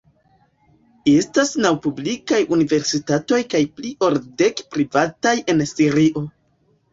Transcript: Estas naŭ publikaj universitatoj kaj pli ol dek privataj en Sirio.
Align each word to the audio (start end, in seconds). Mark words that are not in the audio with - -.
Estas 1.09 1.51
naŭ 1.65 1.71
publikaj 1.83 2.39
universitatoj 2.57 3.39
kaj 3.51 3.61
pli 3.77 3.93
ol 4.09 4.19
dek 4.41 4.65
privataj 4.73 5.35
en 5.55 5.63
Sirio. 5.75 6.27